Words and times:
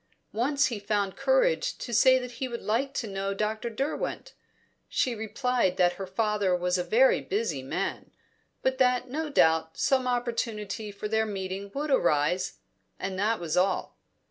Once 0.33 0.65
he 0.65 0.79
found 0.79 1.15
courage 1.15 1.77
to 1.77 1.93
say 1.93 2.17
that 2.17 2.31
he 2.31 2.47
would 2.47 2.63
like 2.63 2.91
to 2.91 3.05
know 3.05 3.35
Dr. 3.35 3.69
Derwent; 3.69 4.33
she 4.89 5.13
replied 5.13 5.77
that 5.77 5.93
her 5.93 6.07
father 6.07 6.55
was 6.55 6.79
a 6.79 6.83
very 6.83 7.21
busy 7.21 7.61
man, 7.61 8.09
but 8.63 8.79
that 8.79 9.09
no 9.11 9.29
doubt 9.29 9.77
some 9.77 10.07
opportunity 10.07 10.91
for 10.91 11.07
their 11.07 11.27
meeting 11.27 11.69
would 11.75 11.91
arise 11.91 12.57
and 12.97 13.19
that 13.19 13.39
was 13.39 13.55
all. 13.55 13.95